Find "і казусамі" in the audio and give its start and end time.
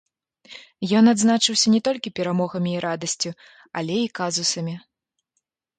4.09-4.75